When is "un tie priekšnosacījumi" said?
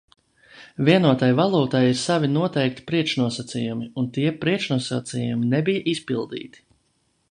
4.03-5.55